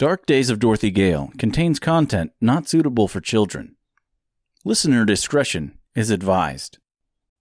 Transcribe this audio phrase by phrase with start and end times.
[0.00, 3.76] Dark Days of Dorothy Gale contains content not suitable for children.
[4.64, 6.78] Listener discretion is advised.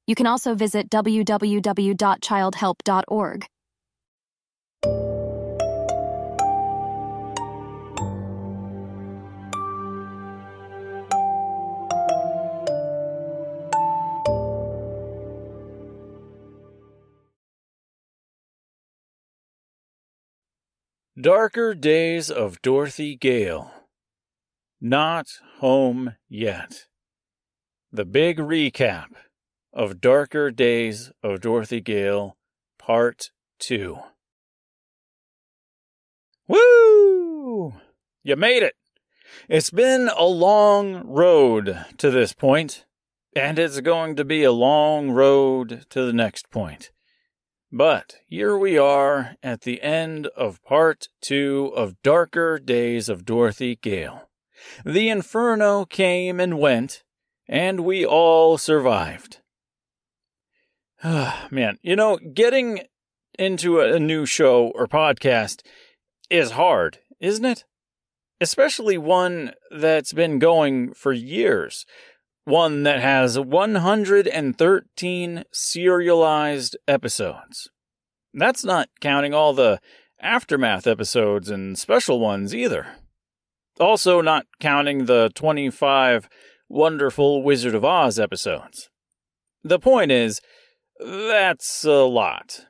[0.07, 3.47] You can also visit www.childhelp.org.
[21.21, 23.71] Darker Days of Dorothy Gale.
[24.81, 25.27] Not
[25.59, 26.87] Home Yet.
[27.93, 29.09] The big recap
[29.71, 32.39] of Darker Days of Dorothy Gale,
[32.79, 33.99] Part 2.
[36.49, 37.75] Woo!
[38.23, 38.77] You made it!
[39.47, 42.87] It's been a long road to this point,
[43.37, 46.93] and it's going to be a long road to the next point.
[47.73, 53.77] But here we are at the end of part two of Darker Days of Dorothy
[53.77, 54.29] Gale.
[54.85, 57.05] The inferno came and went,
[57.47, 59.39] and we all survived.
[61.05, 62.81] Man, you know, getting
[63.39, 65.63] into a new show or podcast
[66.29, 67.65] is hard, isn't it?
[68.41, 71.87] Especially one that's been going for years
[72.51, 77.71] one that has 113 serialized episodes.
[78.35, 79.81] That's not counting all the
[80.21, 82.89] aftermath episodes and special ones either.
[83.79, 86.29] Also, not counting the 25
[86.69, 88.91] wonderful Wizard of Oz episodes.
[89.65, 90.43] The point is,
[90.99, 92.67] that's a lot.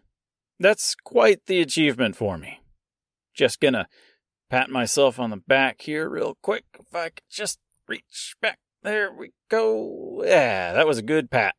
[0.59, 2.61] That's quite the achievement for me.
[3.35, 3.89] Just gonna
[4.51, 7.59] pat myself on the back here real quick if I could just
[7.89, 10.23] reach back there we go.
[10.25, 11.55] Yeah, that was a good pat.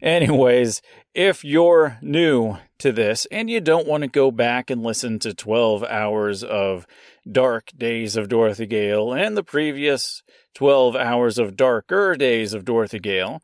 [0.00, 0.82] Anyways,
[1.14, 5.34] if you're new to this and you don't want to go back and listen to
[5.34, 6.86] 12 hours of
[7.30, 10.22] Dark Days of Dorothy Gale and the previous
[10.54, 13.40] 12 hours of Darker Days of Dorothy Gale,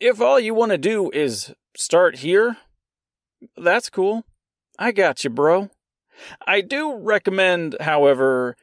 [0.00, 2.56] if all you want to do is start here,
[3.56, 4.24] that's cool.
[4.78, 5.70] I got you, bro.
[6.46, 8.56] I do recommend, however,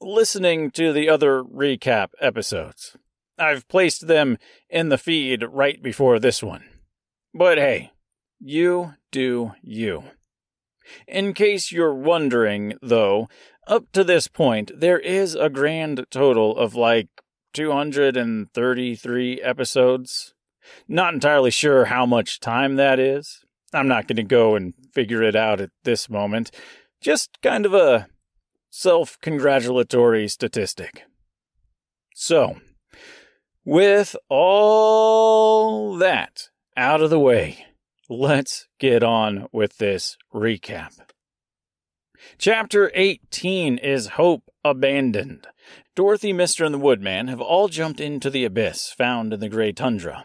[0.00, 2.96] listening to the other recap episodes.
[3.38, 4.38] I've placed them
[4.68, 6.64] in the feed right before this one.
[7.34, 7.92] But hey,
[8.40, 10.04] you do you.
[11.06, 13.28] In case you're wondering, though,
[13.66, 17.08] up to this point, there is a grand total of like
[17.54, 20.34] 233 episodes.
[20.88, 23.44] Not entirely sure how much time that is.
[23.72, 26.50] I'm not going to go and figure it out at this moment.
[27.00, 28.08] Just kind of a
[28.70, 31.04] self congratulatory statistic.
[32.14, 32.56] So,
[33.64, 37.66] with all that out of the way,
[38.08, 40.98] let's get on with this recap.
[42.38, 45.46] Chapter 18 is Hope Abandoned.
[45.94, 49.72] Dorothy, Mister, and the Woodman have all jumped into the abyss found in the gray
[49.72, 50.24] tundra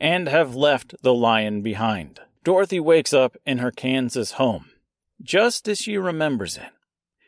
[0.00, 2.20] and have left the lion behind.
[2.44, 4.70] Dorothy wakes up in her Kansas home,
[5.22, 6.70] just as she remembers it.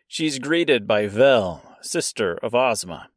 [0.09, 3.11] She's greeted by Vel, sister of Ozma.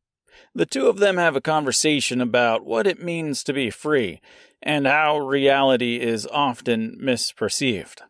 [0.55, 4.22] The two of them have a conversation about what it means to be free
[4.61, 8.01] and how reality is often misperceived.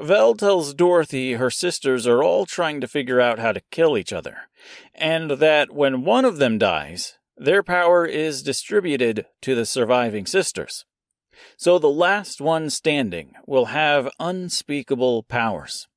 [0.00, 4.12] Vel tells Dorothy her sisters are all trying to figure out how to kill each
[4.12, 4.48] other,
[4.94, 10.84] and that when one of them dies, their power is distributed to the surviving sisters.
[11.56, 15.88] So the last one standing will have unspeakable powers.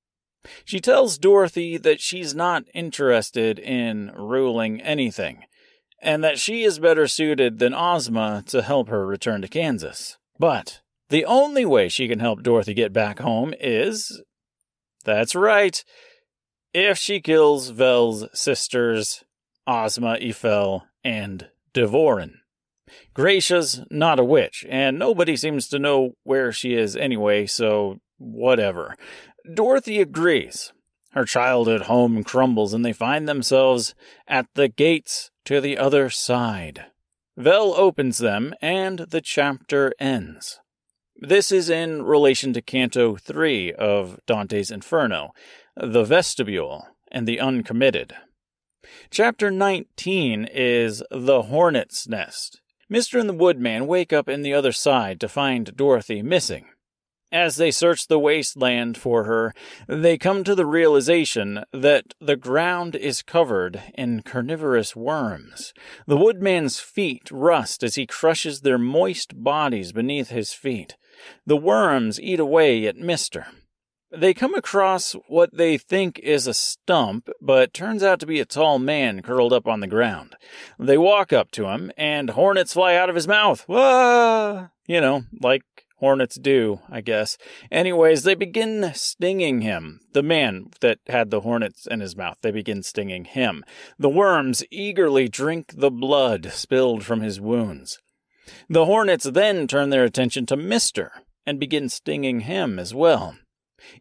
[0.65, 5.43] She tells Dorothy that she's not interested in ruling anything,
[6.01, 10.17] and that she is better suited than Ozma to help her return to Kansas.
[10.39, 14.21] But the only way she can help Dorothy get back home is.
[15.05, 15.83] That's right.
[16.73, 19.23] If she kills Vel's sisters,
[19.65, 22.33] Ozma, Eiffel, and Devorin.
[23.13, 28.95] Gracia's not a witch, and nobody seems to know where she is anyway, so whatever.
[29.53, 30.73] Dorothy agrees.
[31.11, 33.95] Her childhood home crumbles, and they find themselves
[34.27, 36.85] at the gates to the other side.
[37.37, 40.59] Vel opens them, and the chapter ends.
[41.15, 45.33] This is in relation to Canto 3 of Dante's Inferno,
[45.75, 48.13] the vestibule and the uncommitted.
[49.09, 52.61] Chapter 19 is The Hornet's Nest.
[52.91, 53.19] Mr.
[53.19, 56.67] and the Woodman wake up in the other side to find Dorothy missing.
[57.31, 59.53] As they search the wasteland for her,
[59.87, 65.73] they come to the realization that the ground is covered in carnivorous worms.
[66.05, 70.95] The woodman's feet rust as he crushes their moist bodies beneath his feet.
[71.45, 73.47] The worms eat away at Mister.
[74.09, 78.45] They come across what they think is a stump, but turns out to be a
[78.45, 80.37] tall man curled up on the ground.
[80.79, 83.67] They walk up to him, and hornets fly out of his mouth.
[83.67, 84.69] Wah!
[84.87, 85.63] You know, like
[85.97, 87.37] hornets do, I guess.
[87.71, 89.99] Anyways, they begin stinging him.
[90.13, 93.63] The man that had the hornets in his mouth, they begin stinging him.
[93.97, 97.99] The worms eagerly drink the blood spilled from his wounds.
[98.69, 101.11] The hornets then turn their attention to Mister
[101.45, 103.35] and begin stinging him as well.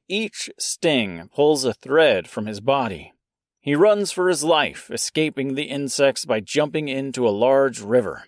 [0.09, 3.13] Each sting pulls a thread from his body.
[3.61, 8.25] He runs for his life, escaping the insects by jumping into a large river.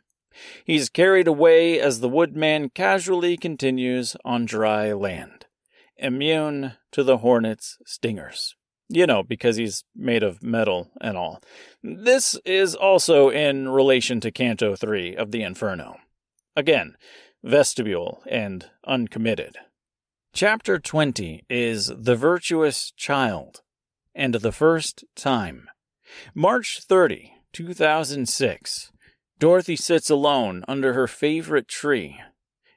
[0.65, 5.47] He's carried away as the woodman casually continues on dry land,
[5.97, 8.55] immune to the hornet's stingers.
[8.91, 11.43] You know, because he's made of metal and all.
[11.83, 15.97] This is also in relation to Canto 3 of the Inferno.
[16.57, 16.97] Again,
[17.45, 19.57] vestibule and uncommitted.
[20.33, 23.63] Chapter 20 is The Virtuous Child
[24.15, 25.69] and the First Time.
[26.35, 28.93] March 30, 2006.
[29.39, 32.21] Dorothy sits alone under her favorite tree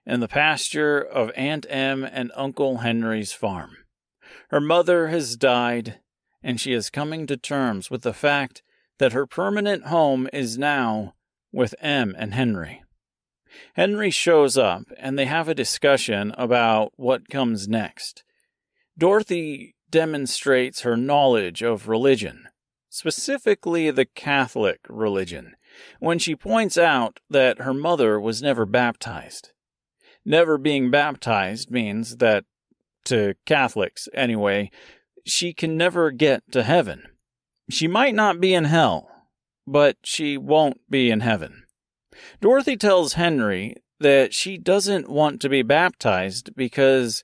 [0.05, 3.77] in the pasture of Aunt Em and Uncle Henry's farm.
[4.49, 5.99] Her mother has died,
[6.43, 8.61] and she is coming to terms with the fact
[8.99, 11.15] that her permanent home is now
[11.51, 12.83] with Em and Henry.
[13.75, 18.23] Henry shows up, and they have a discussion about what comes next.
[18.97, 22.47] Dorothy demonstrates her knowledge of religion,
[22.89, 25.55] specifically the Catholic religion,
[25.99, 29.51] when she points out that her mother was never baptized.
[30.25, 32.45] Never being baptized means that,
[33.05, 34.69] to Catholics anyway,
[35.25, 37.03] she can never get to heaven.
[37.69, 39.09] She might not be in hell,
[39.65, 41.63] but she won't be in heaven.
[42.41, 47.23] Dorothy tells Henry that she doesn't want to be baptized because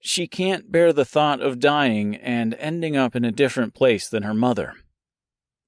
[0.00, 4.22] she can't bear the thought of dying and ending up in a different place than
[4.22, 4.74] her mother.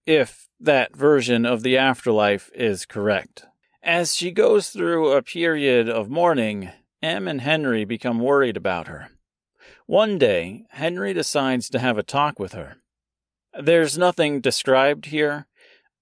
[0.07, 3.45] If that version of the afterlife is correct.
[3.83, 6.71] As she goes through a period of mourning,
[7.03, 9.11] Em and Henry become worried about her.
[9.87, 12.77] One day, Henry decides to have a talk with her.
[13.61, 15.47] There's nothing described here,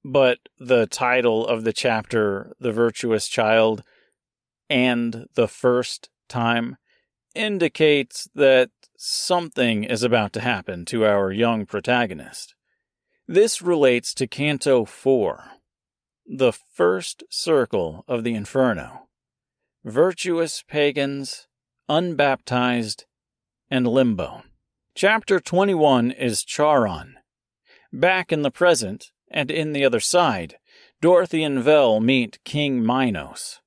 [0.04, 3.82] but the title of the chapter, The Virtuous Child,
[4.68, 6.76] and the first time
[7.34, 12.54] indicates that something is about to happen to our young protagonist.
[13.26, 15.44] This relates to Canto 4,
[16.26, 19.08] the first circle of the Inferno.
[19.82, 21.48] Virtuous pagans,
[21.88, 23.06] unbaptized,
[23.70, 24.42] and limbo.
[24.94, 27.14] Chapter 21 is Charon.
[27.90, 30.56] Back in the present, and in the other side,
[31.00, 33.62] Dorothy and Vel meet King Minos.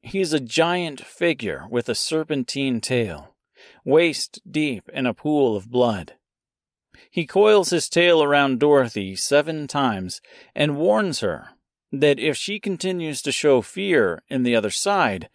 [0.00, 3.36] He's a giant figure with a serpentine tail,
[3.84, 6.14] waist deep in a pool of blood.
[7.10, 10.20] He coils his tail around Dorothy seven times
[10.54, 11.50] and warns her
[11.92, 15.28] that if she continues to show fear in the other side,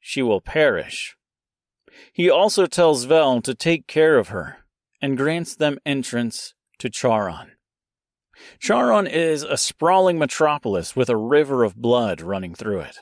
[0.00, 1.16] she will perish.
[2.12, 4.58] He also tells Vel to take care of her
[5.00, 7.52] and grants them entrance to Charon.
[8.58, 12.98] Charon is a sprawling metropolis with a river of blood running through it.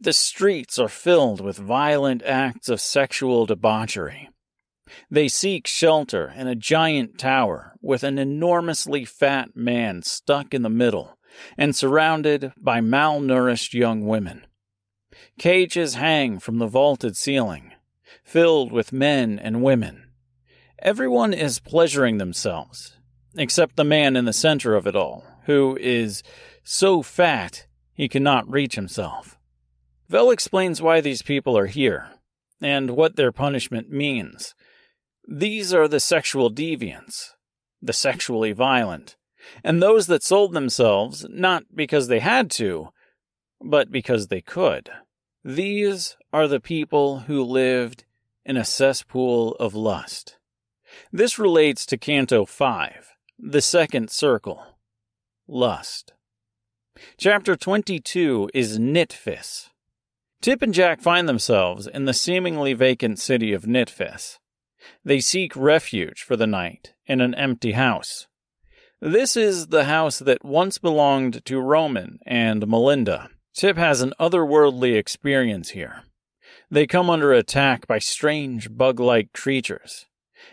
[0.00, 4.28] The streets are filled with violent acts of sexual debauchery.
[5.10, 10.68] They seek shelter in a giant tower with an enormously fat man stuck in the
[10.68, 11.18] middle
[11.56, 14.46] and surrounded by malnourished young women.
[15.38, 17.72] Cages hang from the vaulted ceiling,
[18.24, 20.10] filled with men and women.
[20.80, 22.96] Everyone is pleasuring themselves,
[23.36, 26.22] except the man in the center of it all, who is
[26.62, 29.38] so fat he cannot reach himself.
[30.08, 32.08] Vel explains why these people are here,
[32.60, 34.54] and what their punishment means.
[35.30, 37.34] These are the sexual deviants,
[37.82, 39.18] the sexually violent,
[39.62, 42.88] and those that sold themselves not because they had to,
[43.60, 44.88] but because they could.
[45.44, 48.06] These are the people who lived
[48.46, 50.38] in a cesspool of lust.
[51.12, 54.78] This relates to Canto 5, the second circle
[55.46, 56.14] lust.
[57.18, 59.68] Chapter 22 is Nitfis.
[60.40, 64.38] Tip and Jack find themselves in the seemingly vacant city of Nitfis.
[65.04, 68.26] They seek refuge for the night in an empty house.
[69.00, 73.30] This is the house that once belonged to Roman and Melinda.
[73.54, 76.02] Tip has an otherworldly experience here.
[76.70, 80.06] They come under attack by strange bug like creatures,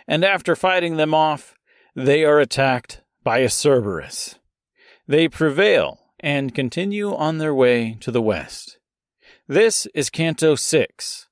[0.08, 1.56] and after fighting them off,
[1.96, 4.36] they are attacked by a Cerberus.
[5.08, 8.78] They prevail and continue on their way to the west.
[9.48, 11.28] This is Canto 6,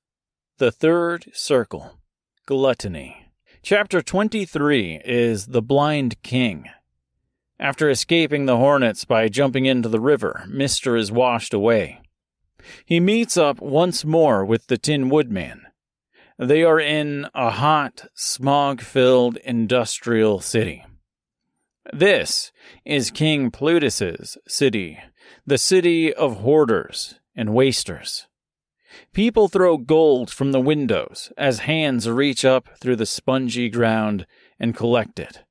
[0.58, 1.98] the third circle,
[2.46, 3.32] Gluttony.
[3.62, 6.66] Chapter 23 is The Blind King.
[7.58, 12.02] After escaping the hornets by jumping into the river, Mister is washed away.
[12.84, 15.62] He meets up once more with the Tin Woodman.
[16.38, 20.84] They are in a hot, smog filled industrial city.
[21.94, 22.52] This
[22.84, 24.98] is King Plutus's city,
[25.46, 28.26] the city of hoarders and wasters.
[29.12, 34.26] People throw gold from the windows as hands reach up through the spongy ground
[34.58, 35.44] and collect it.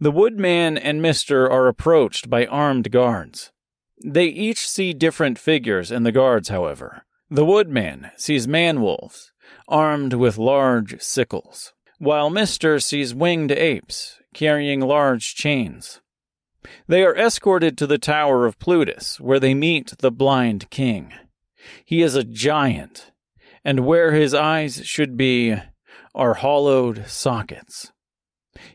[0.00, 3.52] The woodman and Mister are approached by armed guards.
[4.04, 7.04] They each see different figures in the guards, however.
[7.30, 9.32] The woodman sees man wolves,
[9.68, 16.00] armed with large sickles, while Mister sees winged apes carrying large chains.
[16.86, 21.12] They are escorted to the Tower of Plutus, where they meet the blind king.
[21.84, 23.12] He is a giant,
[23.64, 25.56] and where his eyes should be
[26.14, 27.92] are hollowed sockets.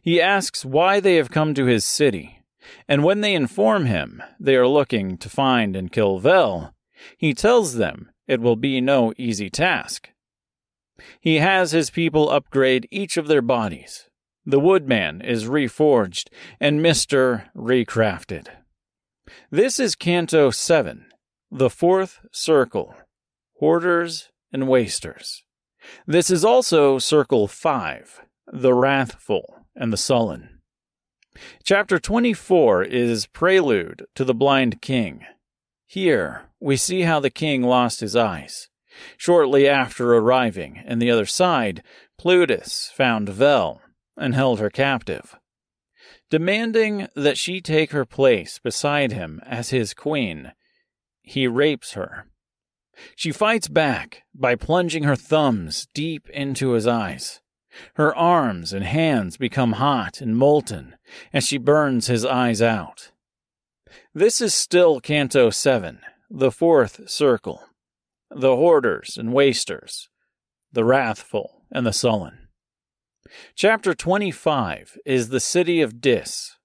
[0.01, 2.43] He asks why they have come to his city,
[2.88, 6.74] and when they inform him they are looking to find and kill Vel,
[7.17, 10.10] he tells them it will be no easy task.
[11.19, 14.07] He has his people upgrade each of their bodies.
[14.45, 16.27] The woodman is reforged,
[16.60, 18.48] and Mister recrafted.
[19.50, 21.05] This is Canto 7,
[21.51, 22.96] the fourth circle,
[23.60, 25.43] Hoarders and Wasters.
[26.08, 28.22] This is also Circle 5,
[28.53, 30.62] the Wrathful and the sullen.
[31.63, 35.25] Chapter 24 is Prelude to the Blind King.
[35.88, 38.70] Here, we see how the king lost his eyes.
[39.17, 41.84] Shortly after arriving in the other side,
[42.17, 43.81] Plutus found Vel
[44.15, 45.38] and held her captive.
[46.29, 50.53] Demanding that she take her place beside him as his queen,
[51.22, 52.28] he rapes her.
[53.16, 57.42] She fights back by plunging her thumbs deep into his eyes.
[57.96, 60.96] Her arms and hands become hot and molten
[61.34, 63.12] as she burns his eyes out.
[64.13, 66.00] This is still Canto 7,
[66.30, 67.63] the fourth circle.
[68.30, 70.10] The hoarders and wasters,
[70.72, 72.48] the wrathful and the sullen.
[73.56, 76.58] Chapter 25 is the city of Dis.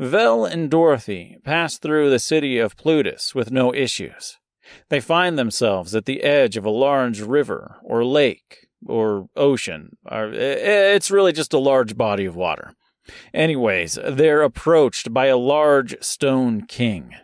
[0.00, 4.38] Vel and Dorothy pass through the city of Plutus with no issues.
[4.88, 9.98] They find themselves at the edge of a large river or lake or ocean.
[10.10, 12.72] It's really just a large body of water.
[13.34, 17.14] Anyways, they're approached by a large stone king.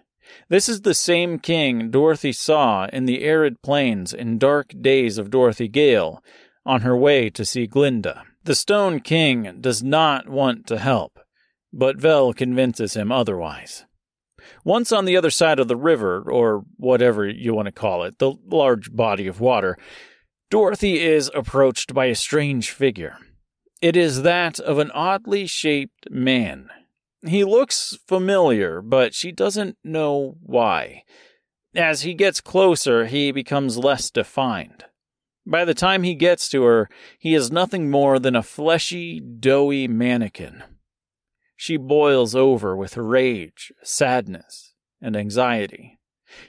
[0.51, 5.31] This is the same king Dorothy saw in the arid plains in dark days of
[5.31, 6.23] Dorothy Gale
[6.67, 8.25] on her way to see Glinda.
[8.45, 11.19] The Stone King does not want to help,
[11.77, 13.85] but Vel convinces him otherwise.
[14.65, 18.19] Once on the other side of the river, or whatever you want to call it,
[18.19, 19.77] the large body of water,
[20.51, 23.19] Dorothy is approached by a strange figure.
[23.83, 26.69] It is that of an oddly shaped man.
[27.27, 31.03] He looks familiar, but she doesn't know why.
[31.75, 34.85] As he gets closer, he becomes less defined.
[35.45, 39.87] By the time he gets to her, he is nothing more than a fleshy, doughy
[39.87, 40.63] mannequin.
[41.57, 45.99] She boils over with rage, sadness, and anxiety.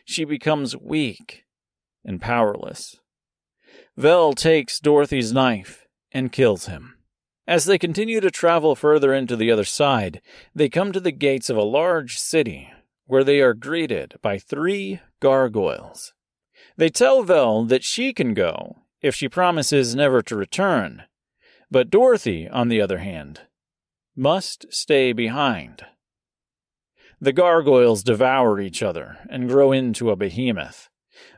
[0.05, 1.45] She becomes weak
[2.03, 2.97] and powerless.
[3.95, 6.95] Vel takes Dorothy's knife and kills him.
[7.47, 10.21] As they continue to travel further into the other side,
[10.53, 12.71] they come to the gates of a large city
[13.05, 16.13] where they are greeted by three gargoyles.
[16.75, 21.03] They tell Vel that she can go if she promises never to return,
[21.71, 23.41] but Dorothy, on the other hand,
[24.17, 25.85] must stay behind.
[27.21, 30.89] The gargoyles devour each other and grow into a behemoth.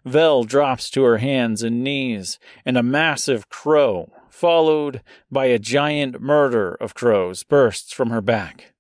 [0.05, 6.21] Vel drops to her hands and knees, and a massive crow, followed by a giant
[6.21, 8.73] murder of crows, bursts from her back.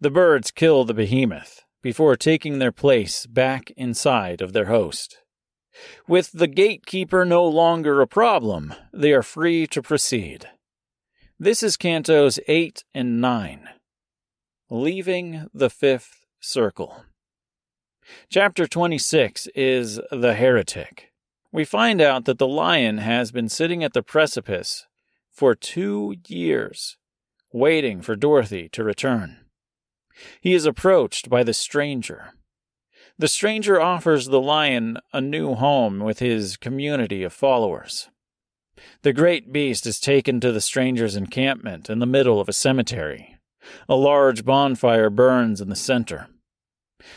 [0.00, 5.18] The birds kill the behemoth before taking their place back inside of their host.
[6.08, 10.48] With the gatekeeper no longer a problem, they are free to proceed.
[11.38, 13.68] This is Cantos 8 and 9.
[14.70, 17.04] Leaving the Fifth Circle.
[18.30, 21.12] Chapter 26 is The Heretic.
[21.52, 24.86] We find out that the lion has been sitting at the precipice
[25.30, 26.96] for two years,
[27.52, 29.36] waiting for Dorothy to return.
[30.40, 32.32] He is approached by the stranger.
[33.18, 38.08] The stranger offers the lion a new home with his community of followers.
[39.02, 43.38] The great beast is taken to the stranger's encampment in the middle of a cemetery.
[43.88, 46.28] A large bonfire burns in the center.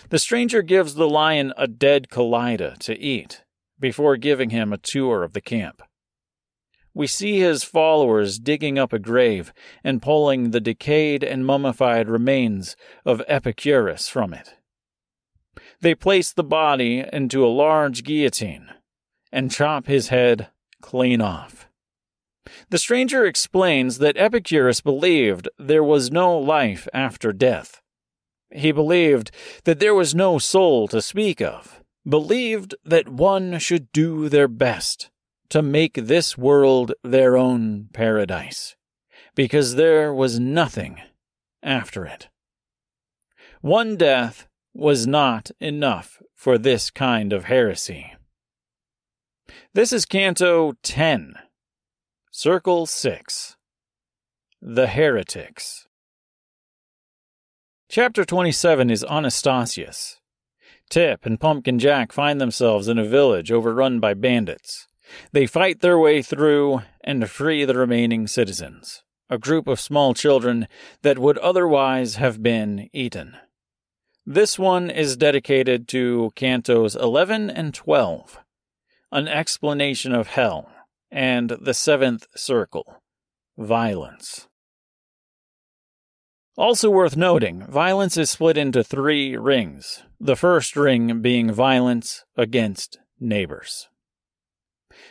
[0.09, 3.43] The stranger gives the lion a dead Kalidah to eat
[3.79, 5.81] before giving him a tour of the camp.
[6.93, 12.75] We see his followers digging up a grave and pulling the decayed and mummified remains
[13.05, 14.55] of Epicurus from it.
[15.81, 18.69] They place the body into a large guillotine
[19.31, 20.49] and chop his head
[20.81, 21.67] clean off.
[22.69, 27.81] The stranger explains that Epicurus believed there was no life after death.
[28.51, 29.31] He believed
[29.65, 35.12] that there was no soul to speak of, believed that one should do their best
[35.50, 38.75] to make this world their own paradise,
[39.36, 41.00] because there was nothing
[41.62, 42.29] after it.
[43.62, 48.13] One death was not enough for this kind of heresy.
[49.75, 51.35] This is Canto 10,
[52.31, 53.55] Circle 6
[54.59, 55.88] The Heretics.
[57.88, 60.21] Chapter 27 is Anastasius.
[60.89, 64.88] Tip and Pumpkin Jack find themselves in a village overrun by bandits.
[65.33, 70.67] They fight their way through and free the remaining citizens, a group of small children
[71.03, 73.38] that would otherwise have been eaten.
[74.25, 78.39] This one is dedicated to Cantos 11 and 12,
[79.11, 80.69] an explanation of hell,
[81.11, 83.01] and the seventh circle,
[83.57, 84.47] violence.
[86.57, 92.99] Also worth noting, violence is split into three rings, the first ring being violence against
[93.19, 93.87] neighbors.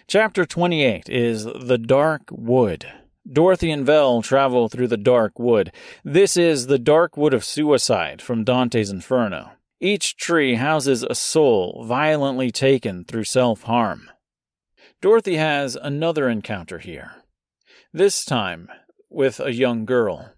[0.07, 2.87] Chapter 28 is The Dark Wood.
[3.31, 5.73] Dorothy and Vel travel through the Dark Wood.
[6.05, 9.53] This is the Dark Wood of Suicide from Dante's Inferno.
[9.81, 14.11] Each tree houses a soul violently taken through self harm.
[15.01, 17.13] Dorothy has another encounter here,
[17.93, 18.69] this time
[19.09, 20.33] with a young girl.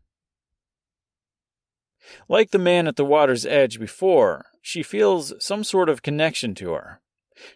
[2.28, 6.72] Like the man at the water's edge before, she feels some sort of connection to
[6.72, 7.00] her.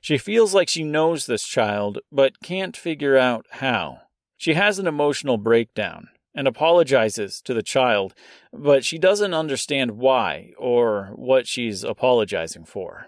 [0.00, 3.98] She feels like she knows this child, but can't figure out how.
[4.38, 8.14] She has an emotional breakdown and apologizes to the child,
[8.52, 13.06] but she doesn't understand why or what she's apologizing for.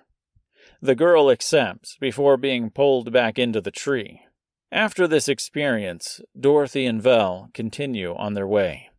[0.81, 4.23] The girl accepts before being pulled back into the tree.
[4.71, 8.91] After this experience, Dorothy and Vel continue on their way.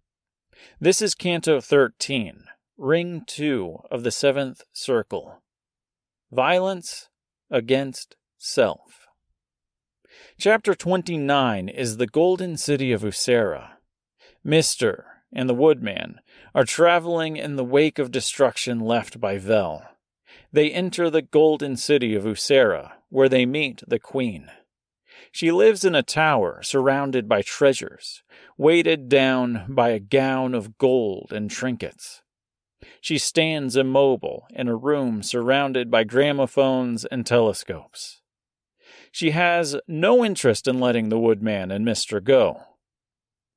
[0.80, 2.46] This is Canto 13,
[2.78, 5.42] Ring 2 of the Seventh Circle.
[6.32, 7.10] Violence
[7.50, 9.08] against Self.
[10.40, 13.77] Chapter 29 is the Golden City of Usera.
[14.48, 16.22] Mister and the Woodman
[16.56, 19.84] are traveling in the wake of destruction left by Vel.
[20.54, 24.50] They enter the Golden City of Usera, where they meet the Queen.
[25.34, 28.24] She lives in a tower surrounded by treasures,
[28.58, 32.22] weighted down by a gown of gold and trinkets.
[33.02, 38.22] She stands immobile in a room surrounded by gramophones and telescopes.
[39.12, 42.62] She has no interest in letting the woodman and Mister go,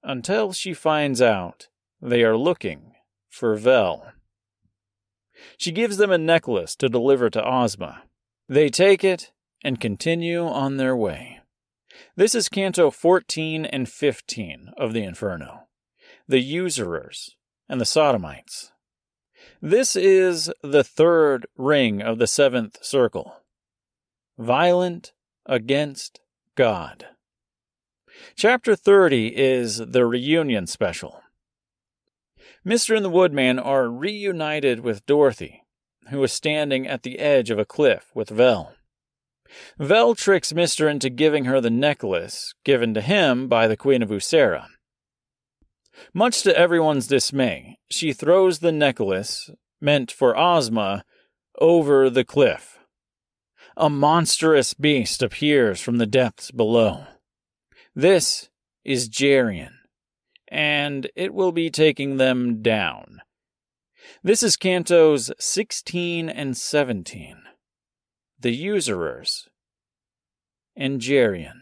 [0.02, 1.68] until she finds out
[2.00, 2.94] they are looking
[3.28, 4.12] for Vel.
[5.56, 8.02] She gives them a necklace to deliver to Ozma.
[8.48, 9.32] They take it
[9.62, 11.40] and continue on their way.
[12.16, 15.68] This is Canto 14 and 15 of the Inferno,
[16.26, 17.36] the Usurers
[17.68, 18.72] and the Sodomites.
[19.60, 23.34] This is the third ring of the seventh circle.
[24.38, 25.12] Violent
[25.46, 26.20] against
[26.54, 27.06] God.
[28.36, 31.22] Chapter 30 is the reunion special.
[32.66, 32.94] Mr.
[32.94, 35.62] and the Woodman are reunited with Dorothy,
[36.10, 38.72] who is standing at the edge of a cliff with Vel.
[39.78, 44.10] Vel tricks Mister into giving her the necklace given to him by the Queen of
[44.10, 44.66] Usera.
[46.14, 51.04] Much to everyone's dismay, she throws the necklace, meant for Ozma,
[51.58, 52.78] over the cliff.
[53.76, 57.06] A monstrous beast appears from the depths below.
[57.94, 58.48] This
[58.84, 59.72] is Geryon,
[60.48, 63.20] and it will be taking them down.
[64.22, 67.36] This is Cantos 16 and 17
[68.40, 69.48] the usurers,
[70.74, 71.60] and Geryon.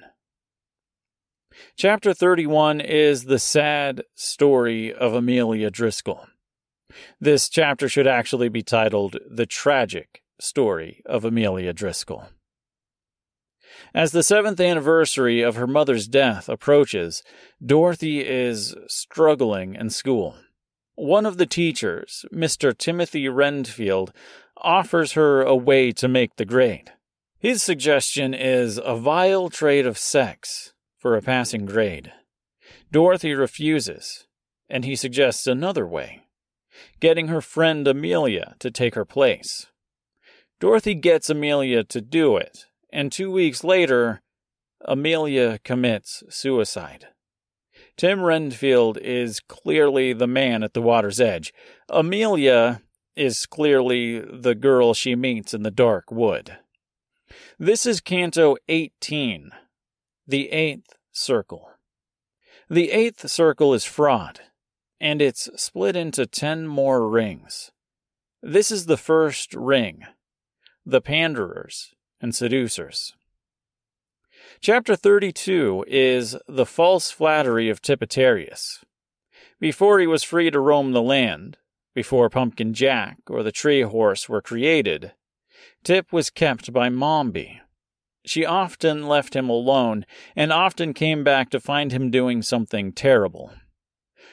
[1.76, 6.28] Chapter 31 is the sad story of Amelia Driscoll.
[7.20, 12.28] This chapter should actually be titled The Tragic story of Amelia Driscoll.
[13.94, 17.22] As the seventh anniversary of her mother's death approaches,
[17.64, 20.36] Dorothy is struggling in school.
[20.94, 22.76] One of the teachers, Mr.
[22.76, 24.12] Timothy Renfield,
[24.56, 26.92] offers her a way to make the grade.
[27.38, 32.12] His suggestion is a vile trade of sex for a passing grade.
[32.90, 34.26] Dorothy refuses,
[34.68, 36.22] and he suggests another way
[37.00, 39.66] getting her friend Amelia to take her place.
[40.60, 44.22] Dorothy gets Amelia to do it, and two weeks later,
[44.84, 47.08] Amelia commits suicide.
[47.96, 51.52] Tim Renfield is clearly the man at the water's edge.
[51.88, 52.82] Amelia
[53.16, 56.58] is clearly the girl she meets in the dark wood.
[57.58, 59.50] This is Canto 18,
[60.26, 61.70] the eighth circle.
[62.70, 64.40] The eighth circle is fraud,
[65.00, 67.72] and it's split into ten more rings.
[68.42, 70.04] This is the first ring,
[70.86, 73.14] the panderers and seducers.
[74.60, 78.84] Chapter 32 is the false flattery of Tippetarius.
[79.60, 81.58] Before he was free to roam the land,
[81.94, 85.12] before Pumpkin Jack or the Tree Horse were created,
[85.84, 87.60] Tip was kept by Mombi.
[88.24, 90.04] She often left him alone
[90.36, 93.52] and often came back to find him doing something terrible.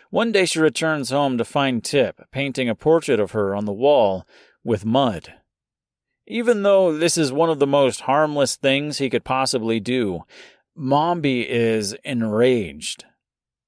[0.10, 3.74] One day she returns home to find Tip painting a portrait of her on the
[3.74, 4.26] wall
[4.64, 5.34] with mud.
[6.28, 10.24] Even though this is one of the most harmless things he could possibly do,
[10.78, 13.06] Mombi is enraged.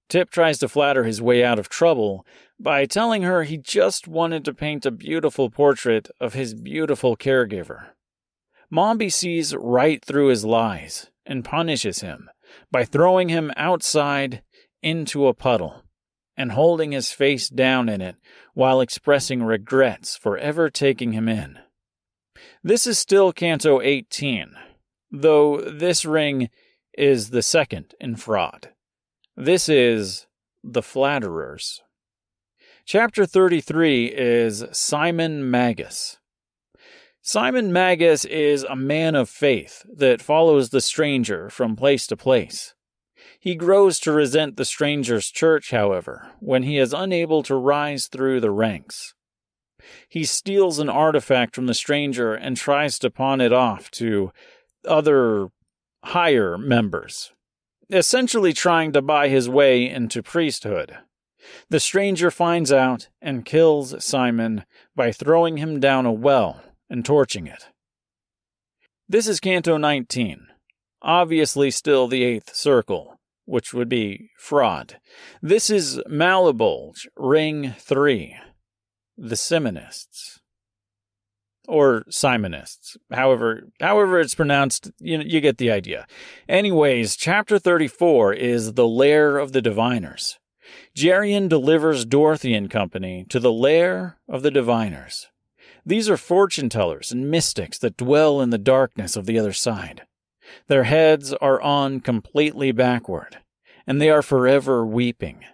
[0.09, 2.25] Tip tries to flatter his way out of trouble
[2.59, 7.89] by telling her he just wanted to paint a beautiful portrait of his beautiful caregiver.
[8.71, 12.29] Mombi sees right through his lies and punishes him
[12.71, 14.41] by throwing him outside
[14.81, 15.83] into a puddle
[16.35, 18.15] and holding his face down in it
[18.53, 21.59] while expressing regrets for ever taking him in.
[22.67, 24.51] This is still Canto 18,
[25.09, 26.49] though this ring
[26.97, 28.71] is the second in fraud.
[29.37, 30.27] This is
[30.65, 31.81] The Flatterers.
[32.83, 36.17] Chapter 33 is Simon Magus.
[37.21, 42.73] Simon Magus is a man of faith that follows the stranger from place to place.
[43.39, 48.41] He grows to resent the stranger's church, however, when he is unable to rise through
[48.41, 49.13] the ranks.
[50.09, 54.31] He steals an artifact from the stranger and tries to pawn it off to
[54.87, 55.49] other
[56.03, 57.31] higher members,
[57.89, 60.97] essentially trying to buy his way into priesthood.
[61.69, 67.47] The stranger finds out and kills Simon by throwing him down a well and torching
[67.47, 67.67] it.
[69.07, 70.47] This is Canto 19,
[71.01, 74.99] obviously still the eighth circle which would be fraud.
[75.41, 78.37] This is Malebolge, Ring 3,
[79.17, 80.39] the Simonists.
[81.67, 82.95] Or Simonists.
[83.11, 86.07] However, however it's pronounced, you, you get the idea.
[86.47, 90.39] Anyways, chapter 34 is the Lair of the Diviners.
[90.95, 95.27] Geryon delivers Dorothy and company to the lair of the diviners.
[95.85, 100.03] These are fortune tellers and mystics that dwell in the darkness of the other side.
[100.67, 103.37] Their heads are on completely backward,
[103.85, 105.45] and they are forever weeping.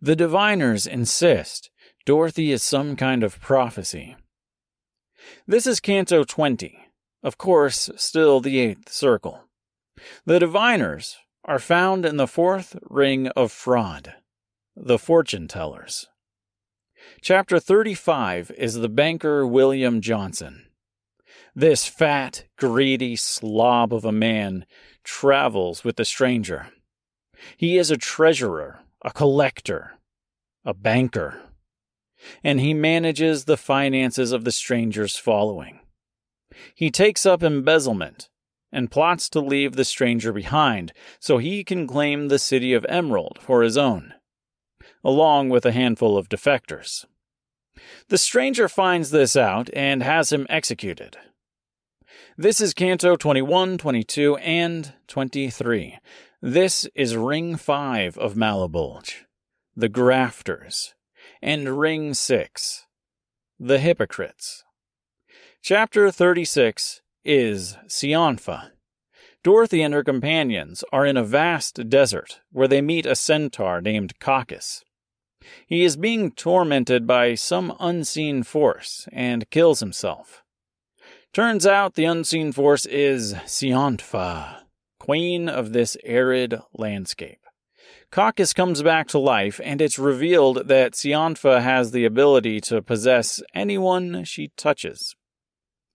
[0.00, 1.70] The diviners insist
[2.06, 4.14] Dorothy is some kind of prophecy.
[5.44, 6.78] This is Canto 20,
[7.24, 9.42] of course, still the eighth circle.
[10.24, 14.14] The diviners are found in the fourth ring of fraud,
[14.76, 16.06] the fortune tellers.
[17.22, 20.66] Chapter 35 is the banker William Johnson.
[21.56, 24.64] This fat, greedy slob of a man
[25.02, 26.68] travels with the stranger.
[27.56, 29.98] He is a treasurer, a collector,
[30.64, 31.40] a banker,
[32.42, 35.80] and he manages the finances of the stranger's following.
[36.74, 38.28] He takes up embezzlement
[38.72, 43.38] and plots to leave the stranger behind so he can claim the city of Emerald
[43.40, 44.14] for his own,
[45.04, 47.04] along with a handful of defectors.
[48.08, 51.16] The stranger finds this out and has him executed.
[52.36, 55.98] This is Canto 21, 22, and 23.
[56.42, 59.24] This is Ring 5 of Malebolge,
[59.74, 60.94] the Grafters,
[61.42, 62.86] and Ring 6,
[63.58, 64.64] the Hypocrites.
[65.62, 68.70] Chapter 36 is Sionpha.
[69.42, 74.18] Dorothy and her companions are in a vast desert where they meet a centaur named
[74.18, 74.82] Caucus.
[75.66, 80.42] He is being tormented by some unseen force and kills himself.
[81.32, 84.62] Turns out the unseen force is Sionpha,
[84.98, 87.45] queen of this arid landscape.
[88.12, 93.42] Caucus comes back to life, and it's revealed that Sionpha has the ability to possess
[93.54, 95.14] anyone she touches.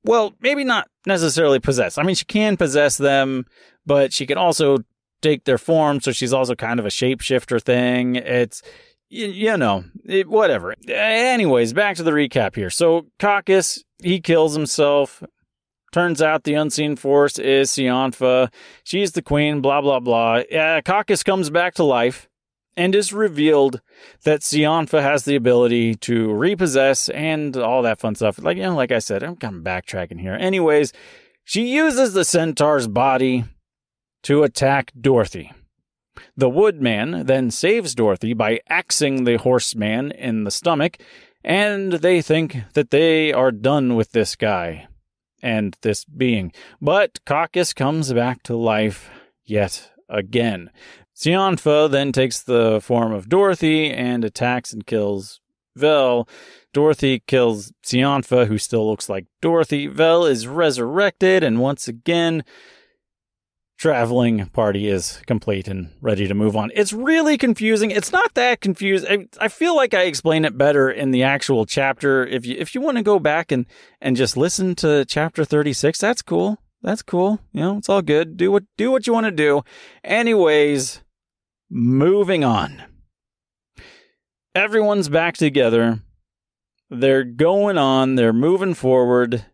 [0.04, 1.98] well, maybe not necessarily possess.
[1.98, 3.46] I mean, she can possess them,
[3.86, 4.78] but she can also
[5.22, 6.02] take their form.
[6.02, 8.16] So she's also kind of a shapeshifter thing.
[8.16, 8.62] It's,
[9.10, 10.74] you, you know, it, whatever.
[10.88, 12.70] Anyways, back to the recap here.
[12.70, 15.24] So Caucus, he kills himself.
[15.92, 18.52] Turns out the unseen force is Sionfa.
[18.84, 20.36] She's the queen, blah, blah, blah.
[20.36, 22.30] Uh, Caucus comes back to life
[22.78, 23.82] and is revealed
[24.24, 28.40] that Sionfa has the ability to repossess and all that fun stuff.
[28.42, 30.34] Like, you know, like I said, I'm kind of backtracking here.
[30.34, 30.94] Anyways,
[31.44, 33.44] she uses the centaur's body
[34.24, 35.52] to attack Dorothy.
[36.38, 40.98] The woodman then saves Dorothy by axing the horseman in the stomach,
[41.44, 44.88] and they think that they are done with this guy
[45.42, 46.52] and this being.
[46.82, 49.10] But Caucus comes back to life
[49.44, 50.70] yet again.
[51.16, 55.40] Sionfa then takes the form of Dorothy and attacks and kills
[55.76, 56.28] Vel.
[56.74, 59.88] Dorothy kills Sionfa, who still looks like Dorothy.
[59.88, 62.44] Vel is resurrected, and once again,
[63.82, 66.70] traveling party is complete and ready to move on.
[66.76, 67.90] It's really confusing.
[67.90, 69.08] It's not that confused.
[69.10, 72.24] I, I feel like I explain it better in the actual chapter.
[72.24, 73.66] If you if you want to go back and
[74.00, 76.60] and just listen to chapter 36, that's cool.
[76.84, 77.40] That's cool.
[77.54, 78.38] You know, it's all good.
[78.38, 79.64] Do what do what you want to do.
[80.04, 81.02] Anyways,
[81.72, 82.84] moving on.
[84.54, 86.02] Everyone's back together.
[86.92, 89.46] They're going on, they're moving forward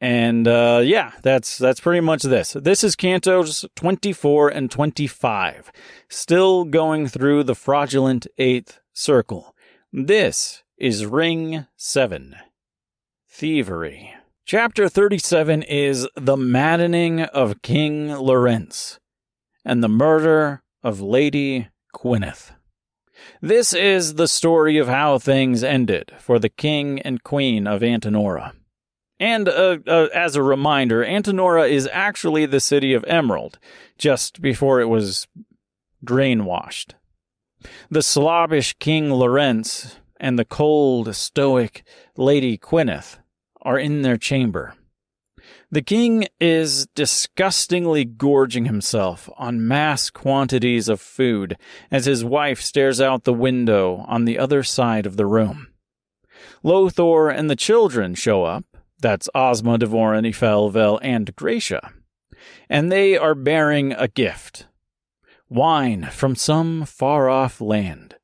[0.00, 2.52] and uh, yeah, that's that's pretty much this.
[2.52, 5.72] This is Cantos 24 and 25,
[6.08, 9.54] still going through the fraudulent eighth circle.
[9.92, 12.36] This is Ring 7
[13.28, 14.14] Thievery.
[14.44, 18.98] Chapter 37 is The Maddening of King Lorenz
[19.64, 22.52] and the Murder of Lady Gwyneth.
[23.42, 28.52] This is the story of how things ended for the king and queen of Antinora.
[29.20, 33.58] And uh, uh, as a reminder, Antinora is actually the city of Emerald,
[33.96, 35.26] just before it was
[36.04, 36.94] drainwashed.
[37.90, 41.82] The slobbish King Lorenz and the cold, stoic
[42.16, 43.18] Lady Gwyneth
[43.62, 44.74] are in their chamber.
[45.70, 51.58] The king is disgustingly gorging himself on mass quantities of food
[51.90, 55.68] as his wife stares out the window on the other side of the room.
[56.64, 61.92] Lothor and the children show up that's Ozma, Devorin, Ifel, Vel, and Gracia.
[62.68, 64.66] And they are bearing a gift
[65.48, 68.16] wine from some far off land.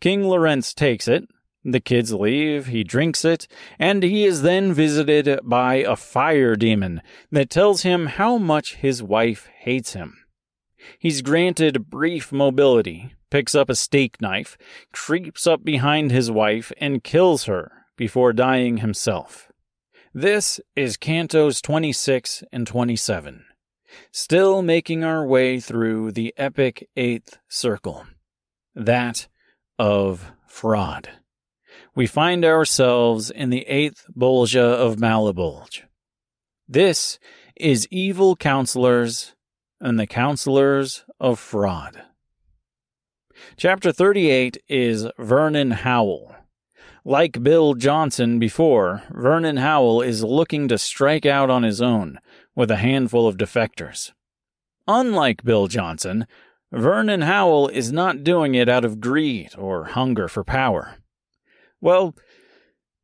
[0.00, 1.24] King Lorenz takes it.
[1.64, 3.46] The kids leave, he drinks it,
[3.78, 9.00] and he is then visited by a fire demon that tells him how much his
[9.00, 10.18] wife hates him.
[10.98, 14.58] He's granted brief mobility, picks up a steak knife,
[14.92, 19.51] creeps up behind his wife, and kills her before dying himself.
[20.14, 23.46] This is Cantos 26 and 27.
[24.10, 28.04] Still making our way through the epic eighth circle.
[28.74, 29.28] That
[29.78, 31.08] of fraud.
[31.94, 35.84] We find ourselves in the eighth Bolgia of Malebolge.
[36.68, 37.18] This
[37.56, 39.34] is evil counselors
[39.80, 42.02] and the counselors of fraud.
[43.56, 46.36] Chapter 38 is Vernon Howell.
[47.04, 52.20] Like Bill Johnson before, Vernon Howell is looking to strike out on his own
[52.54, 54.12] with a handful of defectors.
[54.86, 56.28] Unlike Bill Johnson,
[56.70, 60.94] Vernon Howell is not doing it out of greed or hunger for power.
[61.80, 62.14] Well,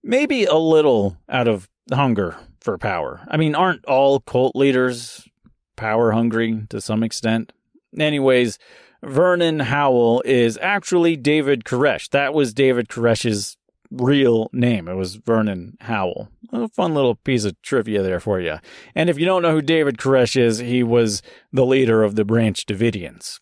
[0.05, 3.27] maybe a little out of hunger for power.
[3.29, 5.29] I mean, aren't all cult leaders
[5.75, 7.53] power hungry to some extent?
[7.99, 8.61] Anyways,
[9.03, 12.09] Vernon Howell is actually David Koresh.
[12.11, 13.58] That was David Koresh's
[13.91, 14.89] real name.
[14.89, 16.29] It was Vernon Howell.
[16.53, 18.59] A fun little piece of trivia there for you.
[18.95, 21.23] And if you don't know who David Koresh is, he was
[21.53, 23.41] the leader of the Branch Davidians.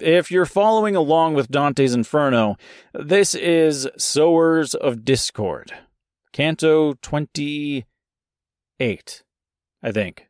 [0.00, 2.56] If you're following along with Dante's Inferno,
[2.92, 5.72] this is Sowers of Discord,
[6.32, 9.22] Canto 28,
[9.82, 10.26] I think.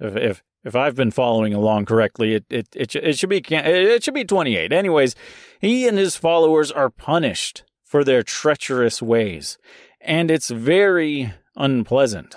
[0.00, 4.02] If, if if I've been following along correctly, it it it, it should be it
[4.02, 4.72] should be 28.
[4.72, 5.14] Anyways,
[5.60, 9.56] he and his followers are punished for their treacherous ways,
[10.00, 12.36] and it's very unpleasant.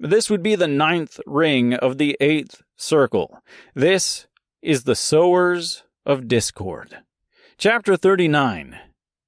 [0.00, 3.38] This would be the ninth ring of the eighth circle.
[3.74, 4.26] This
[4.62, 6.98] is the Sowers of Discord.
[7.58, 8.76] Chapter 39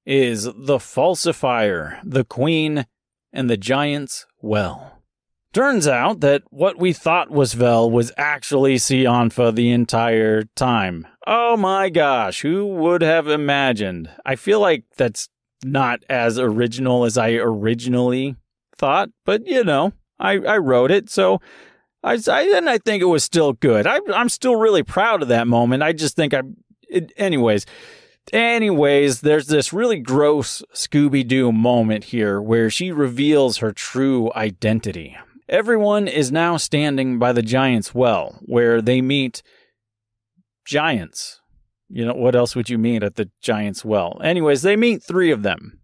[0.07, 2.87] is The Falsifier, the Queen,
[3.33, 5.03] and the Giant's Well.
[5.53, 11.07] Turns out that what we thought was Vel was actually Sionfa the entire time.
[11.29, 14.11] Oh my gosh, who would have imagined?
[14.27, 15.29] I feel like that's
[15.65, 18.37] not as original as I originally
[18.77, 21.41] thought, but you know, I, I wrote it, so
[22.03, 23.87] I, I and I think it was still good.
[23.87, 25.83] I, I'm still really proud of that moment.
[25.83, 26.43] I just think I,
[26.89, 27.67] it, anyways.
[28.33, 35.17] Anyways, there's this really gross Scooby Doo moment here where she reveals her true identity.
[35.47, 39.43] Everyone is now standing by the giant's well, where they meet
[40.65, 41.41] giants.
[41.89, 44.21] You know, what else would you meet at the giant's well?
[44.23, 45.81] Anyways, they meet three of them.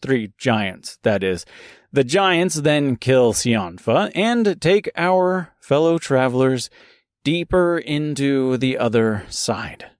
[0.00, 1.44] Three giants, that is.
[1.92, 6.70] The giants then kill Sionfa and take our fellow travelers
[7.22, 9.90] deeper into the other side.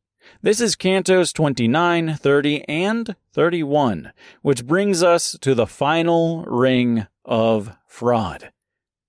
[0.40, 7.76] This is Cantos 29, 30, and 31, which brings us to the final ring of
[7.86, 8.50] fraud.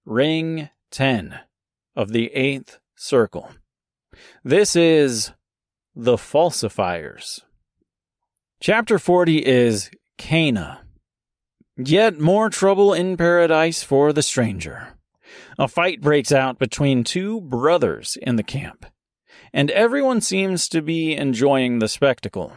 [0.06, 1.40] Ring 10
[1.96, 3.50] of the eighth circle.
[4.44, 5.32] This is
[5.96, 7.42] the falsifiers.
[8.60, 10.82] Chapter 40 is Caina.
[11.78, 14.96] Yet more trouble in paradise for the stranger.
[15.60, 18.86] A fight breaks out between two brothers in the camp,
[19.52, 22.54] and everyone seems to be enjoying the spectacle.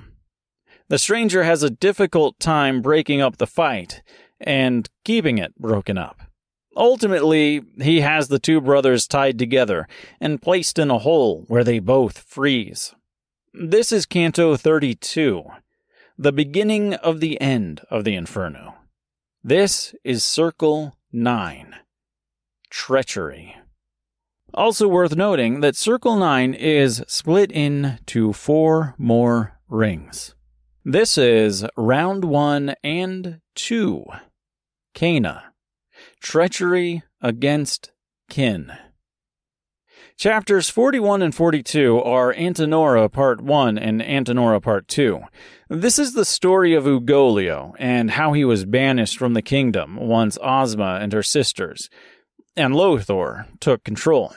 [0.88, 4.03] The stranger has a difficult time breaking up the fight
[4.40, 6.22] and keeping it broken up.
[6.77, 9.88] Ultimately, he has the two brothers tied together
[10.20, 12.94] and placed in a hole where they both freeze.
[13.59, 15.45] This is Canto 32,
[16.19, 18.75] the beginning of the end of the Inferno.
[19.42, 21.75] This is Circle 9,
[22.71, 23.57] Treachery.
[24.53, 30.35] Also worth noting that Circle 9 is split into four more rings.
[30.85, 34.05] This is Round 1 and 2,
[34.95, 35.53] Caina
[36.21, 37.92] treachery against
[38.29, 38.73] kin.
[40.18, 45.20] Chapters 41 and 42 are Antenora Part 1 and Antenora Part 2.
[45.68, 50.38] This is the story of Ugolio and how he was banished from the kingdom once
[50.42, 51.90] Ozma and her sisters
[52.57, 54.35] and Lothor took control.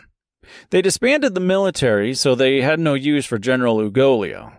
[0.69, 4.51] They disbanded the military, so they had no use for General Ugolio.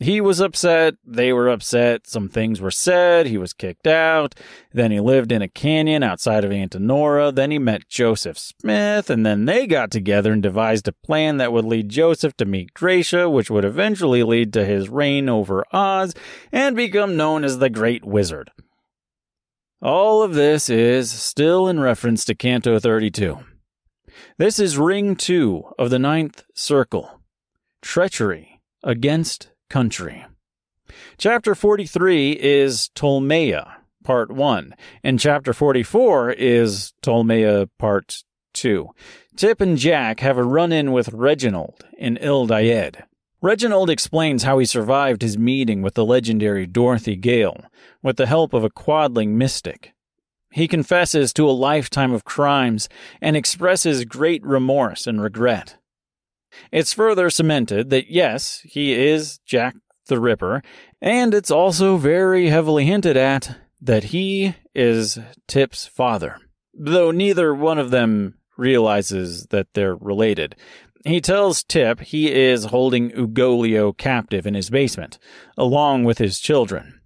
[0.00, 0.94] He was upset.
[1.04, 2.08] They were upset.
[2.08, 3.26] Some things were said.
[3.26, 4.34] He was kicked out.
[4.72, 7.32] Then he lived in a canyon outside of Antenora.
[7.32, 11.52] Then he met Joseph Smith, and then they got together and devised a plan that
[11.52, 16.12] would lead Joseph to meet Gracia, which would eventually lead to his reign over Oz
[16.50, 18.50] and become known as the Great Wizard.
[19.80, 23.38] All of this is still in reference to Canto 32.
[24.38, 27.20] This is Ring 2 of the Ninth Circle
[27.80, 30.24] Treachery against country.
[31.18, 38.22] Chapter 43 is Tolmea, Part 1, and Chapter 44 is Tolmea, Part
[38.54, 38.88] 2.
[39.36, 43.04] Tip and Jack have a run in with Reginald in Il Dayed.
[43.42, 47.64] Reginald explains how he survived his meeting with the legendary Dorothy Gale
[48.02, 49.92] with the help of a quadling mystic.
[50.50, 52.88] He confesses to a lifetime of crimes
[53.20, 55.76] and expresses great remorse and regret.
[56.72, 59.74] It's further cemented that yes, he is Jack
[60.06, 60.62] the Ripper,
[61.00, 66.38] and it's also very heavily hinted at that he is Tip's father,
[66.72, 70.56] though neither one of them realizes that they're related.
[71.04, 75.18] He tells Tip he is holding Ugolio captive in his basement,
[75.56, 77.00] along with his children.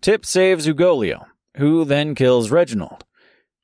[0.00, 3.04] Tip saves Ugolio, who then kills Reginald,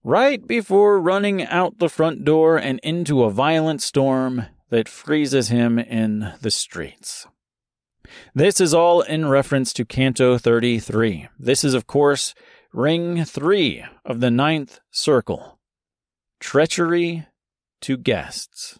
[0.05, 5.79] right before running out the front door and into a violent storm that freezes him
[5.79, 7.27] in the streets.
[8.35, 11.29] This is all in reference to Canto 33.
[11.39, 12.35] This is, of course,
[12.73, 15.59] Ring 3 of the Ninth Circle
[16.41, 17.27] Treachery
[17.81, 18.79] to Guests.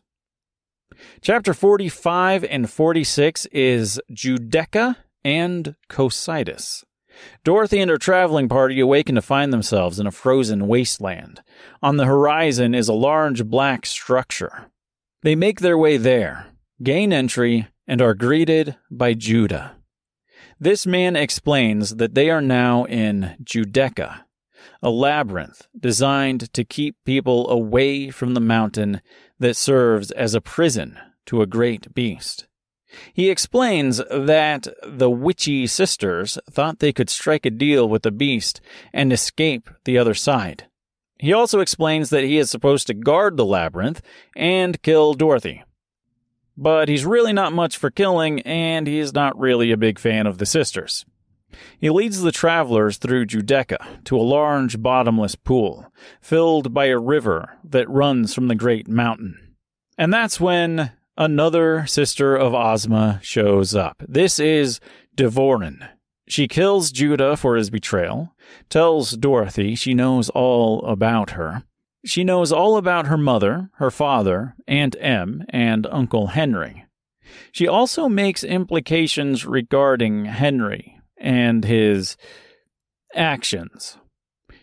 [1.21, 6.85] Chapter 45 and 46 is Judeca and Cocytus.
[7.45, 11.43] Dorothy and her traveling party awaken to find themselves in a frozen wasteland.
[11.83, 14.71] On the horizon is a large black structure.
[15.27, 16.53] They make their way there,
[16.85, 19.75] gain entry, and are greeted by Judah.
[20.61, 24.21] This man explains that they are now in Judeca,
[24.81, 29.01] a labyrinth designed to keep people away from the mountain
[29.41, 32.47] that serves as a prison to a great beast.
[33.13, 38.61] He explains that the witchy sisters thought they could strike a deal with the beast
[38.93, 40.69] and escape the other side.
[41.19, 44.03] He also explains that he is supposed to guard the labyrinth
[44.35, 45.63] and kill Dorothy.
[46.57, 50.39] But he's really not much for killing, and he's not really a big fan of
[50.39, 51.05] the sisters.
[51.79, 55.91] He leads the travelers through Judeca to a large bottomless pool,
[56.21, 59.55] filled by a river that runs from the great mountain.
[59.99, 64.03] And that's when another sister of Ozma shows up.
[64.07, 64.81] This is
[65.17, 65.89] Devorin,
[66.29, 68.35] she kills Judah for his betrayal,
[68.69, 71.65] tells Dorothy she knows all about her.
[72.05, 76.85] She knows all about her mother, her father, Aunt Em, and Uncle Henry.
[77.53, 82.17] She also makes implications regarding Henry and his
[83.15, 83.99] actions.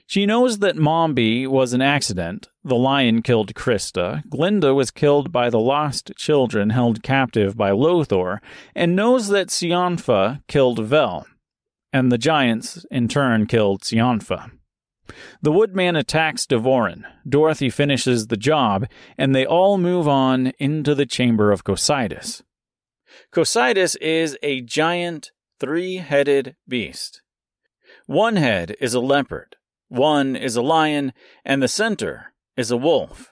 [0.05, 2.49] She knows that Mombi was an accident.
[2.63, 4.21] The lion killed Krista.
[4.29, 8.39] Glinda was killed by the lost children held captive by Lothor,
[8.75, 11.25] and knows that Sionfa killed Vel,
[11.93, 14.51] and the giants in turn killed Sionfa.
[15.41, 17.03] The woodman attacks Devorin.
[17.27, 18.87] Dorothy finishes the job,
[19.17, 22.41] and they all move on into the chamber of Cocytus.
[23.31, 27.21] Cocytus is a giant three headed beast.
[28.07, 29.55] One head is a leopard,
[29.87, 31.13] one is a lion,
[31.45, 33.31] and the center is a wolf.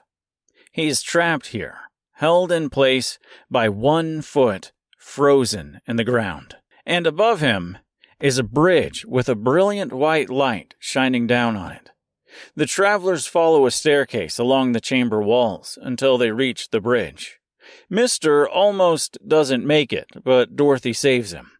[0.70, 1.78] He is trapped here,
[2.12, 3.18] held in place
[3.50, 6.56] by one foot frozen in the ground.
[6.86, 7.78] And above him
[8.22, 11.90] is a bridge with a brilliant white light shining down on it.
[12.54, 17.40] The travelers follow a staircase along the chamber walls until they reach the bridge.
[17.90, 21.50] Mister almost doesn't make it, but Dorothy saves him.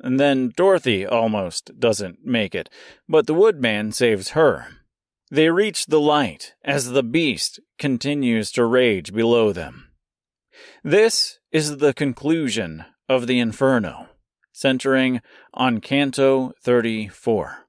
[0.00, 2.68] And then Dorothy almost doesn't make it,
[3.08, 4.66] but the woodman saves her.
[5.30, 9.90] They reach the light as the beast continues to rage below them.
[10.82, 14.08] This is the conclusion of the Inferno
[14.58, 15.20] centering
[15.54, 17.68] on Canto 34,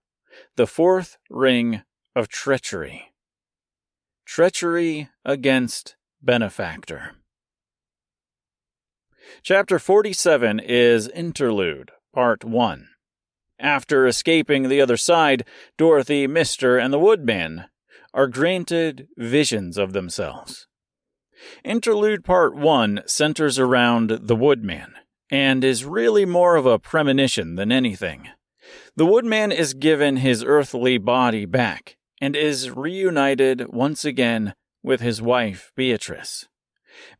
[0.55, 1.83] the fourth ring
[2.15, 3.13] of treachery.
[4.25, 7.11] Treachery against benefactor.
[9.43, 12.87] Chapter 47 is Interlude, Part 1.
[13.59, 15.45] After escaping the other side,
[15.77, 17.65] Dorothy, Mister, and the Woodman
[18.15, 20.65] are granted visions of themselves.
[21.63, 24.95] Interlude Part 1 centers around the Woodman
[25.29, 28.29] and is really more of a premonition than anything.
[28.95, 34.53] The woodman is given his earthly body back and is reunited once again
[34.83, 36.47] with his wife, Beatrice.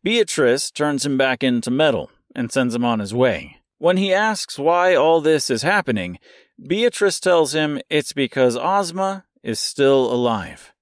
[0.03, 3.57] Beatrice turns him back into metal and sends him on his way.
[3.77, 6.19] When he asks why all this is happening,
[6.61, 10.73] Beatrice tells him it's because Ozma is still alive,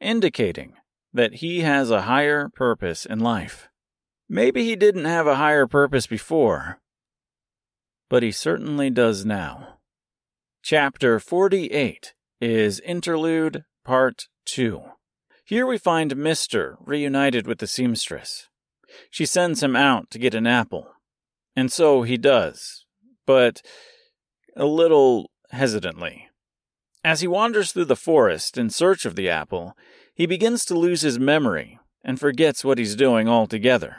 [0.00, 0.74] indicating
[1.12, 3.70] that he has a higher purpose in life.
[4.28, 6.80] Maybe he didn't have a higher purpose before,
[8.08, 9.80] but he certainly does now.
[10.62, 14.82] Chapter 48 is Interlude Part 2.
[15.44, 18.48] Here we find Mister reunited with the seamstress.
[19.10, 20.88] She sends him out to get an apple,
[21.54, 22.86] and so he does,
[23.26, 23.60] but
[24.56, 26.28] a little hesitantly.
[27.04, 29.76] As he wanders through the forest in search of the apple,
[30.14, 33.96] he begins to lose his memory and forgets what he's doing altogether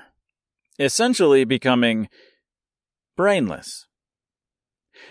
[0.80, 2.10] essentially becoming
[3.16, 3.88] brainless.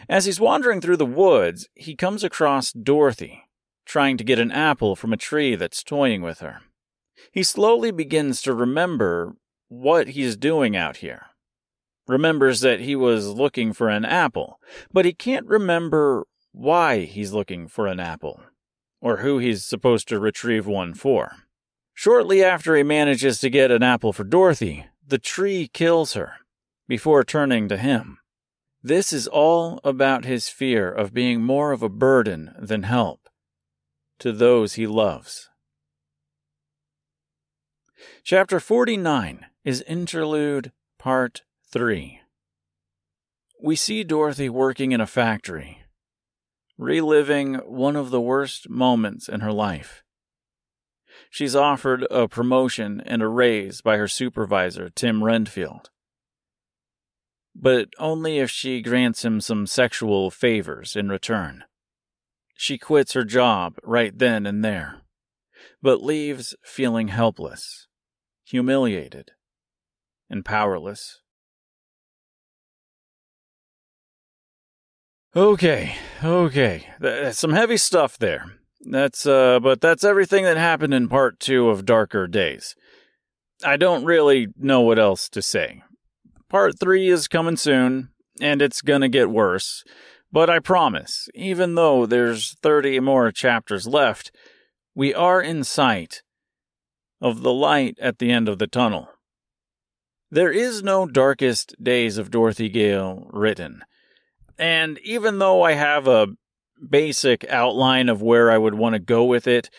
[0.09, 3.43] As he's wandering through the woods, he comes across Dorothy,
[3.85, 6.61] trying to get an apple from a tree that's toying with her.
[7.33, 9.37] He slowly begins to remember
[9.69, 11.27] what he's doing out here.
[12.07, 14.59] Remembers that he was looking for an apple,
[14.93, 18.41] but he can't remember why he's looking for an apple,
[19.01, 21.33] or who he's supposed to retrieve one for.
[21.95, 26.35] Shortly after he manages to get an apple for Dorothy, the tree kills her
[26.89, 28.19] before turning to him.
[28.83, 33.29] This is all about his fear of being more of a burden than help
[34.19, 35.49] to those he loves.
[38.23, 42.21] Chapter 49 is Interlude Part 3.
[43.63, 45.83] We see Dorothy working in a factory,
[46.77, 50.04] reliving one of the worst moments in her life.
[51.35, 55.91] She's offered a promotion and a raise by her supervisor, Tim Renfield.
[57.57, 61.65] But only if she grants him some sexual favors in return.
[62.55, 65.03] She quits her job right then and there,
[65.83, 67.89] but leaves feeling helpless,
[68.45, 69.33] humiliated,
[70.31, 71.21] and powerless.
[75.35, 76.87] Okay, okay,
[77.33, 78.61] some heavy stuff there.
[78.85, 82.75] That's, uh, but that's everything that happened in part two of Darker Days.
[83.65, 85.83] I don't really know what else to say.
[86.49, 88.11] Part three is coming soon,
[88.41, 89.85] and it's gonna get worse.
[90.31, 94.33] But I promise, even though there's 30 more chapters left,
[94.95, 96.23] we are in sight
[97.21, 99.09] of the light at the end of the tunnel.
[100.31, 103.83] There is no darkest days of Dorothy Gale written.
[104.59, 106.29] And even though I have a
[106.89, 109.71] basic outline of where I would want to go with it.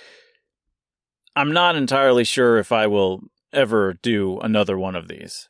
[1.35, 3.21] I'm not entirely sure if I will
[3.51, 5.49] ever do another one of these.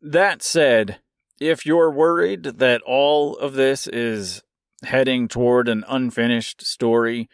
[0.00, 1.00] That said,
[1.40, 4.42] if you're worried that all of this is
[4.84, 7.28] heading toward an unfinished story,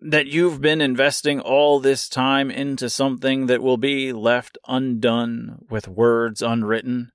[0.00, 5.88] that you've been investing all this time into something that will be left undone with
[5.88, 7.10] words unwritten?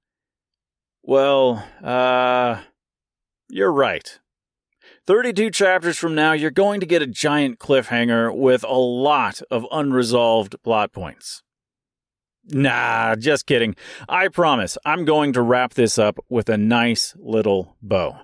[1.04, 2.62] Well, uh,
[3.50, 4.20] you're right.
[5.08, 9.66] 32 chapters from now, you're going to get a giant cliffhanger with a lot of
[9.72, 11.42] unresolved plot points.
[12.46, 13.76] Nah, just kidding.
[14.10, 18.18] I promise I'm going to wrap this up with a nice little bow.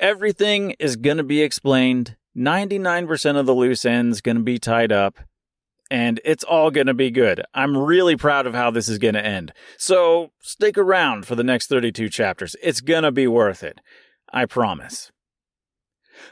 [0.00, 2.16] Everything is going to be explained.
[2.36, 5.18] 99% of the loose ends going to be tied up
[5.90, 7.42] and it's all going to be good.
[7.54, 9.52] I'm really proud of how this is going to end.
[9.78, 12.56] So stick around for the next 32 chapters.
[12.62, 13.80] It's going to be worth it.
[14.32, 15.12] I promise.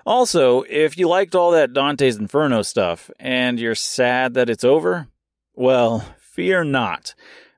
[0.07, 5.09] Also, if you liked all that Dante's Inferno stuff and you're sad that it's over,
[5.55, 7.15] well, fear not,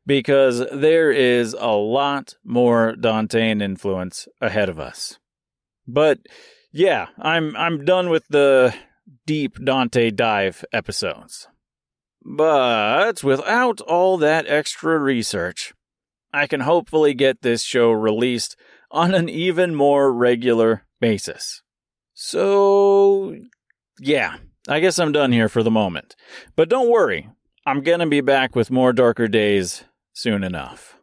[0.07, 5.18] because there is a lot more Dantean influence ahead of us.
[5.87, 6.20] But
[6.72, 8.75] yeah, I'm I'm done with the
[9.27, 11.49] deep Dante dive episodes.
[12.25, 15.75] But without all that extra research,
[16.33, 18.57] I can hopefully get this show released
[18.91, 21.62] on an even more regular basis.
[22.15, 23.37] So,
[23.99, 24.37] yeah,
[24.69, 26.15] I guess I'm done here for the moment.
[26.57, 27.29] But don't worry,
[27.67, 30.93] I'm gonna be back with more Darker Days soon enough.